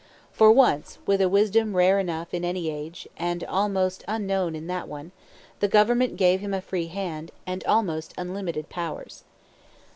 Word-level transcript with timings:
For 0.31 0.51
once, 0.51 0.97
with 1.05 1.21
a 1.21 1.29
wisdom 1.29 1.75
rare 1.75 1.99
enough 1.99 2.33
in 2.33 2.43
any 2.43 2.71
age 2.71 3.07
and 3.17 3.43
almost 3.43 4.03
unknown 4.07 4.55
in 4.55 4.65
that 4.65 4.87
one, 4.87 5.11
the 5.59 5.67
government 5.67 6.17
gave 6.17 6.39
him 6.39 6.55
a 6.55 6.59
free 6.61 6.87
hand 6.87 7.29
and 7.45 7.63
almost 7.65 8.15
unlimited 8.17 8.67
powers. 8.67 9.23